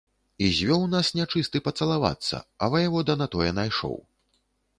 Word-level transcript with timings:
І 0.43 0.45
звёў 0.59 0.85
нас 0.93 1.11
нячысты 1.19 1.61
пацалавацца, 1.67 2.41
а 2.61 2.71
ваявода 2.77 3.13
на 3.21 3.29
тое 3.37 3.51
найшоў. 3.61 3.95